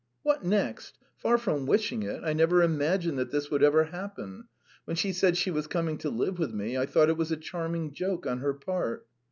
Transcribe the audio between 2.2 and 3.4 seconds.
I never imagined that